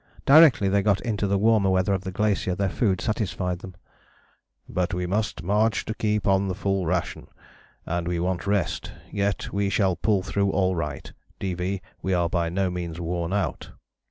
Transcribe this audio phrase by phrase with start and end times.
[0.25, 3.75] Directly they got into the warmer weather on the glacier their food satisfied them,
[4.67, 7.27] "but we must march to keep on the full ration,
[7.85, 11.83] and we want rest, yet we shall pull through all right, D.V.
[12.01, 13.73] We are by no means worn out."